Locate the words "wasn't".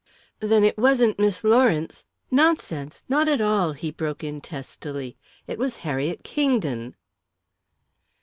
0.79-1.19